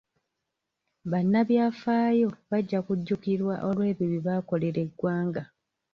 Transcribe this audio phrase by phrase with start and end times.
[1.11, 5.43] Bannabyafaayo bajja kujjukirwa olw'ebyo bye baakolera eggwanga.